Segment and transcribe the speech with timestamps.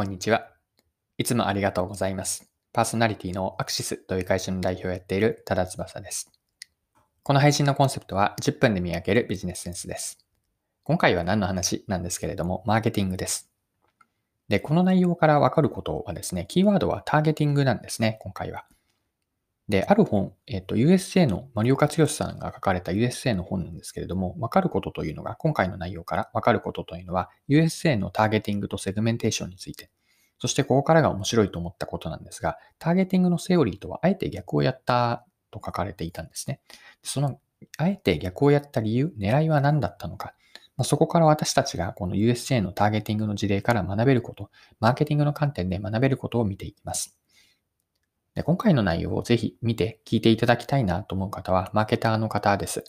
[0.00, 0.48] こんにちは。
[1.18, 2.50] いつもありがとうございます。
[2.72, 6.32] パーソナリティのアクシスという会社の代表をやっている多田翼です。
[7.22, 10.24] この配信のコンセプトは10分で見分けるビジネスセンスです。
[10.84, 13.50] 今回は何の話なんですけれども、マーケティングです。
[14.48, 18.64] で、この内容からわかることはですね、キーワードはターゲティングなんですね、今回は。
[19.70, 29.88] で、ある本、えっと、USA の森岡剛さんが書かれた USA の本なんですけれども、わかることというのが、今回の内容からわかることというのは、USA のターゲティングとセグメンテーションについて、
[30.40, 36.60] そしてここからが面白いと思ったことなんですが、ターゲティングのセオリーとは、あえて逆をやったと書かれていたんですね。
[37.04, 37.38] その、
[37.78, 40.34] あえて逆をやった理由、狙いは何だったのか、
[40.76, 44.50] まそこから私たちがこの USA のターゲティングの事例から学べること、
[44.80, 47.19] マーケティングの観点で学べることを見ていきます。
[48.34, 52.84] で今回の内容をぜひ見て聞いていただきたいなと思う方は、マーケターの方です。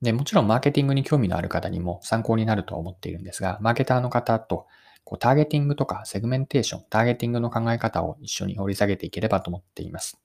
[0.00, 4.66] で、もちろんマーケティングに興味のある方にも参考になると思っているんですが、マーケターの方と
[5.08, 10.20] こうターゲティングとかセグメンテーション、ターゲティングの考え方を一緒に掘り下げていければと思っています。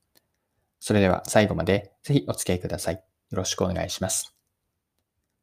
[0.81, 2.95] それでは最後までぜひお付き合いください。
[2.95, 4.36] よろしくお願いします。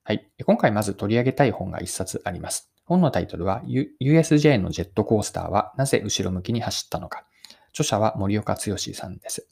[0.05, 0.31] はい。
[0.45, 2.71] 今回まず取り上げたい本が一冊あります。
[2.85, 7.25] 本のタイトルは USJ のジェットコースターはなぜ後ろ向きに走ったのか。
[7.73, 9.47] 著者は森岡剛さんです。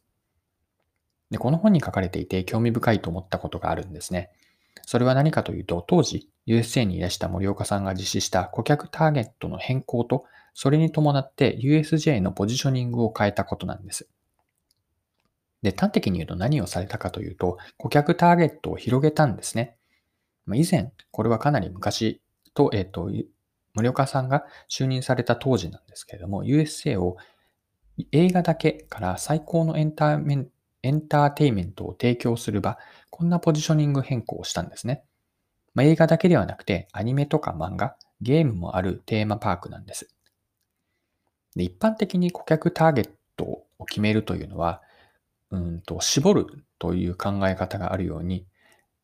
[1.30, 4.30] で、この本に書かれていて興味深いと思ったことがあるんですね。
[4.86, 10.24] それは何かというと、当時 USJ にいらした森岡さんが実施した顧客ターゲットの変更と、
[10.55, 14.08] それに伴って USJ のポジショニングを変えたことなんです。
[15.62, 19.77] で、端的に言うと何をされたかというと、顧客ターゲットを広げたんですね。
[20.55, 22.22] 以前、これはかなり昔
[22.55, 23.11] と、えっ、ー、と、
[23.74, 27.16] 森岡さんが就任された当時なんですけれども、USJ を
[28.13, 30.49] 映画だけから最高のエンターメン
[30.83, 32.79] エンターテイメントを提供する場、
[33.11, 35.03] こんなポジショニング変更をしたんですね。
[35.75, 40.09] まあ、映画だけではなくて、アニメとか漫画、ゲームもあるテーマパークなんです。
[41.57, 43.45] で一般的に顧客ターゲット
[43.79, 44.83] を決めるというのは、
[45.51, 46.47] うんと絞る
[46.79, 48.47] という考え方があるように、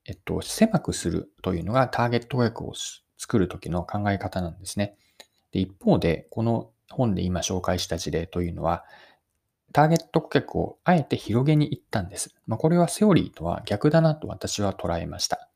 [0.04, 2.72] えっと、狭くするというのがターゲット顧客を
[3.16, 4.96] 作るときの考え方なんですね。
[5.52, 8.84] で一方で、この本で今紹介した事例というのは、
[9.72, 12.34] ターゲット顧客をあえて広げに行ったんです。
[12.46, 15.48] まあ、これはセオリーとは逆だなと私は捉えました。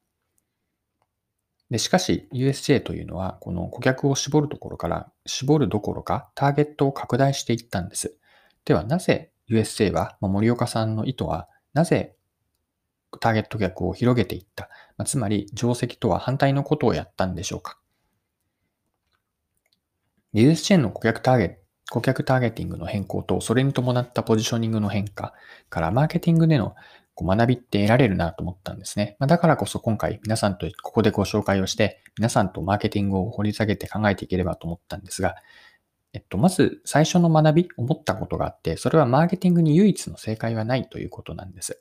[1.70, 8.16] でしかし USJ というのはこの顧客を絞るところから絞るどころかターゲットを拡大していったんです。
[8.64, 12.16] ではなぜ USJ は、まあ、森岡さんの意図はなぜ
[13.20, 17.78] ターゲット客を広げていった、まあ、つまり定石とは反対のことをやったんでしょうか？
[20.34, 25.32] USJ の顧客ターゲット顧客ターゲティングの変更と、それに伴ったポジショニングの変化
[25.70, 26.74] から、マーケティングでの
[27.20, 29.16] 学びって得られるなと思ったんですね。
[29.18, 35.36] ま、だからこそ今回皆さんとここでご紹介をして、皆さんとマーケティングを掘り下げて考えていければと思ったんですが、
[36.12, 41.80] えっと、まず最初の学び、思ったことがあって、それはマーケティングに唯一の正解はないということなんです。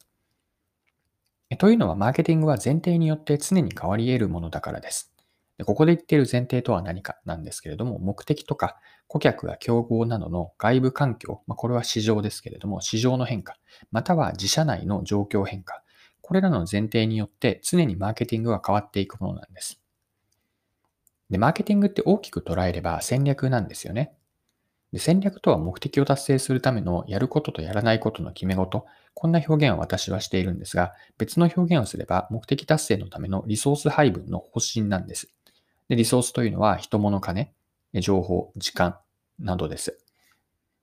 [1.59, 5.16] というのは、マーケティングは前提によって常に変わり得るものだからです。
[5.57, 13.57] でここで言っている前提とは何かなんですけれども、目的とか顧客が競合などの外部環境、まあ、これは市場ですけれども、市場の変化、
[13.91, 15.83] または自社内の状況変化、
[16.21, 19.81] これらの前提によって常にマーケティングが変わっていくものなんです。
[21.29, 24.13] で、マーケティングって大きく捉えれば戦略なんですよね。
[24.93, 35.36] で戦略とは目的を達成するためのやることとやらないことの決め事、こんな表現を私はしているんですが、別の表現をすれば目的達成のためのリソース配分の方針なんです。
[35.89, 37.53] で、リソースというのは人物金、
[37.93, 38.97] 情報、時間
[39.39, 39.99] などです。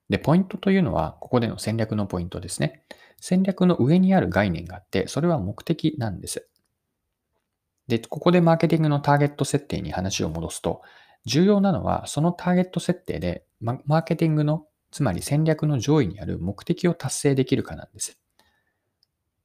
[0.09, 2.85] で、ポイントというのは、ここでの戦略のポイントですね。
[3.21, 6.49] 戦略の上にある概念があって、それは目的なんです。
[7.87, 10.83] で、ここでマーケティングのターゲット設定に話を戻すと、
[11.27, 18.19] 重要なのは、そのターゲット設定で、マーケティングの、つまり戦略の上位にある目的を達成できるかなんです。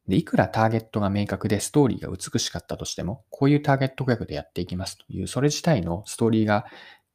[0.09, 6.65] で、いくらターゲットが明確でストーリーが美しかったとしても、こういうターゲット顧客でやっていきますという、それ自体のストーリーが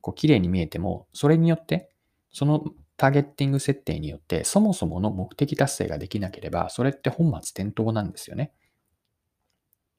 [0.01, 1.91] こう綺麗に見えても、それによって、
[2.31, 2.63] その
[2.97, 8.53] ターゲッティング設定によって、そもそもの目的達成ができなければ、それって本末転倒なんですよね。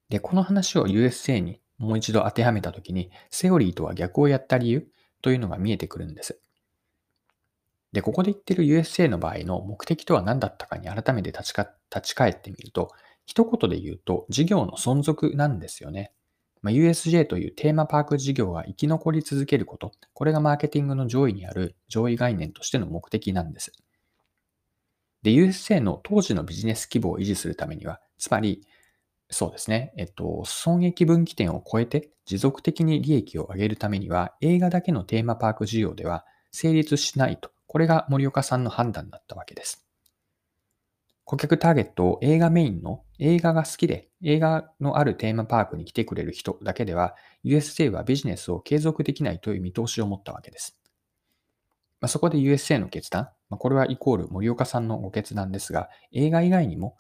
[0.08, 4.88] で、この話を USA にもう一度当てはめたときに、セオリーとは逆をやった理由
[5.22, 6.40] というのが見えてくるんです。
[7.96, 12.92] で、ここで言ってる USA の場合の目的とは何だったかに改めて立ちか立ち返ってみると、
[13.26, 16.12] 一言で言うと事業の存続なんですよね。
[16.62, 23.72] まあ、USJ というテーマパーク事業が生き残り続けること、これがマーケティングの上位にある上位概念としての目的なんです。
[25.22, 28.68] で、USJ の当時のビジネス規模を維持するためには、つまり、
[29.30, 37.55] そうですね、えっと、損益分岐点を超えて持続的に利益を上げるためには、映画だけのテーマパーク事業では成立しないと。
[37.68, 39.86] これが森岡さんの判断だったわけです。
[41.26, 50.78] 顧客ターゲットを映画メインの映画が好きで映画のあるテーマパークに来てくれる人だけでは USJ はビジネスを継続できないという見通しを持ったわけです。
[52.00, 56.96] まあ、そこで USJ の決断、まあ、これはイコール森岡さんのご決断ですが、映画以外にも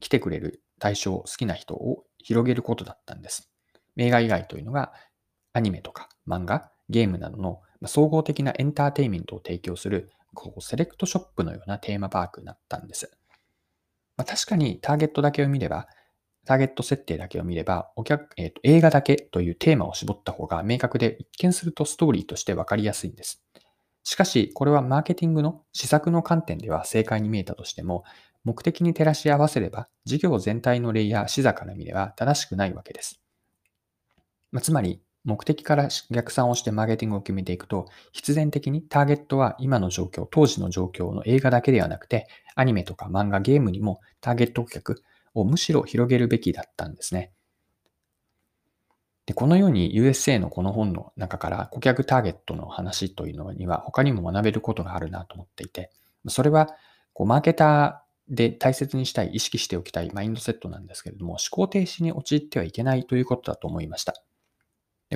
[0.00, 3.52] 来てくれる対象、好きな人を広げることだったんです。
[3.96, 4.92] 映画以外というのが
[5.52, 13.10] アニメとか漫画、ゲームなどの総合的なエンターテイメントを提供するこうセレクトショップのようなテーマパークになったんです。
[14.16, 15.88] まあ、確かにターゲットだけを見れば、
[16.44, 23.42] ターゲット設定だけを見れば、お客、えーと、映画だけというテーマを絞った方が明確で、一見するとストーリーとして分かりやすいんです。
[24.02, 28.04] しかし、これはマーケティングの施策の観点では正解に見えたとしても、
[28.44, 33.20] 目的に照らし合わせれば、事業全体のレイヤー、視座から見れば正しくないわけです。
[34.50, 45.02] まあ、つまり、目的から逆算をしてマーケティングを決めていくと、必然的にターゲットは今の状況、当時の状況の映画だけではなくて、アニメとか漫画、ゲームにもターゲット顧客
[45.34, 47.32] をむしろ広げるべきだったんですね。
[49.26, 55.90] でこのように USA のこの本の中から顧客ターゲットの話というのには他にも学べることがあるなと思っていて、
[56.26, 56.74] それは
[57.12, 64.14] こうマーケターで大切にしたい、意識しておきたいマインドセットなんですけれども、思考停止に陥ってはいけないということだと思いました。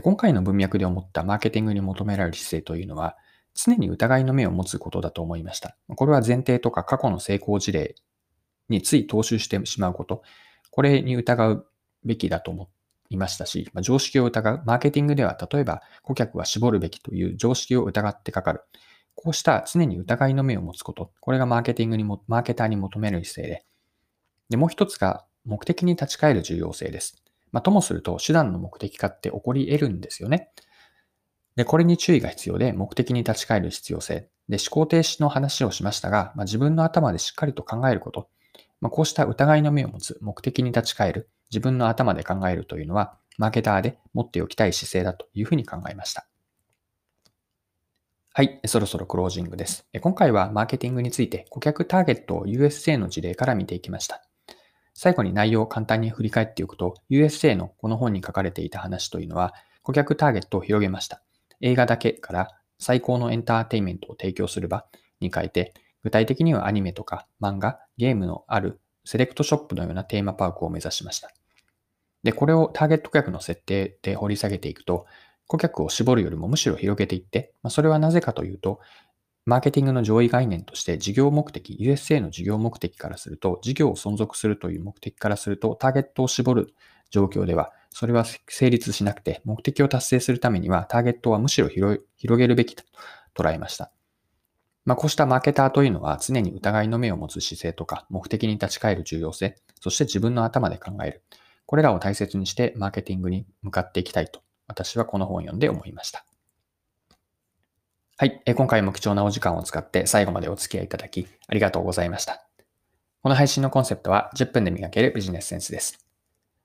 [0.03, 3.17] 今回の文脈で思ったマーケティングに求められる姿勢というのは、
[3.55, 5.77] 常に疑いの目を持つことだと思いました。
[5.95, 7.95] これは前提とか過去の成功事例
[8.69, 10.23] につい踏襲してしまうこと、
[10.71, 11.67] これに疑う
[12.05, 12.69] べきだと思
[13.11, 18.63] いましたし、常識を疑う、マーケティングでは例えば顧客は絞るべきという常識を疑ってかかる。
[19.15, 23.65] こうした常に疑いの目を持つこと、これがマーケティングにも、マーケターに求める姿勢で、
[24.49, 27.24] で、もう一つが目的に立ち返る重要性です。
[27.55, 30.51] まあ、ともすると手段の目的化って起こり得るんですよね。
[31.55, 34.29] で、これに注意が必要で、目的に立ち返る必要性。
[34.49, 38.29] で、思考停止の話をしましたが、まあ、自分の頭でしっかりと考えること。
[38.81, 46.27] まあ、こうした疑いの目を持つ、目的に立ち返る、自分の頭で考えるというのは、マーケターで持っておきたい姿勢だというふうに考えました。
[48.33, 49.87] はい、そろそろクロージングです。
[50.01, 54.25] 今回はマーケティングについて顧客ターゲットを USJ の事例から見ていきました。
[54.95, 61.21] 最後に内容を簡単に振り返っておくと、USA のこの本に書かれていた話というのは、顧客ターゲットを広げました。
[61.61, 62.49] 映画だけから
[62.79, 64.87] 最高のエンターテインメントを提供する場
[65.21, 71.31] に変えて、具体的にはアニメとか漫画、ゲームのあるセレクトショップのようなテーマパークを目指しました。
[72.23, 75.07] で、これをターゲット顧客の設定で掘り下げていくと、
[75.47, 78.81] 顧客を絞るよりもむしろ広げていって、まあ、それはなぜかというと、
[79.47, 86.75] マーケティングの上位概念として事業目的、USA の事業目的からすると、事業を存続するという目的からすると、ターゲットを絞る
[87.11, 92.85] 状況では、それは成立しなくて、目的を達成するためには、ターゲットはむしろ広げるべきと
[93.35, 93.93] 捉えました。
[94.87, 101.23] まあ、こうしたマーケターというのは常に疑いの目を持つ姿勢とか目的に立ち返る重要性、そして自分の頭で考える。
[101.67, 106.27] これらを大切にしてマーケティングに向かっていきたいと私はこの本を読んで思いました。
[108.17, 108.43] はい。
[108.55, 112.47] 今回も貴重なお時間を使って最後までお付き合いいただきありがとうございました。
[113.23, 116.07] この配信のコンセプトは10分で磨けるビジネスセンスです。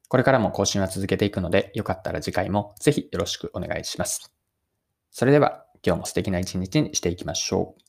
[0.10, 4.32] これからも更新は続けていくので、よかったら次回もぜひよろしくお願いします。
[5.10, 7.89] それでは今日も素敵な一日にしていきましょう。